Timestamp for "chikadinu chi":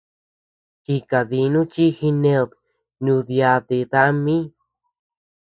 0.83-1.85